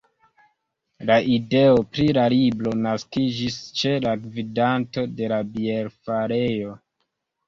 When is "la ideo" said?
1.09-1.75